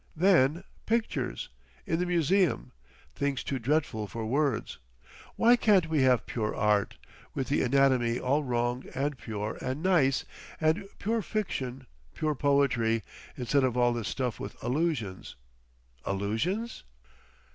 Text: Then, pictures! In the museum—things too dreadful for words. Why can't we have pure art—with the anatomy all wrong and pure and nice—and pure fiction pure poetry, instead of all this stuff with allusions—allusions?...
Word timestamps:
Then, 0.15 0.63
pictures! 0.87 1.49
In 1.85 1.99
the 1.99 2.07
museum—things 2.07 3.43
too 3.43 3.59
dreadful 3.59 4.07
for 4.07 4.25
words. 4.25 4.79
Why 5.35 5.55
can't 5.55 5.89
we 5.89 6.01
have 6.01 6.25
pure 6.25 6.55
art—with 6.55 7.49
the 7.49 7.61
anatomy 7.61 8.17
all 8.19 8.43
wrong 8.43 8.83
and 8.95 9.15
pure 9.15 9.59
and 9.61 9.83
nice—and 9.83 10.89
pure 10.97 11.21
fiction 11.21 11.85
pure 12.15 12.33
poetry, 12.33 13.03
instead 13.37 13.63
of 13.63 13.77
all 13.77 13.93
this 13.93 14.07
stuff 14.07 14.39
with 14.39 14.55
allusions—allusions?... 14.63 16.83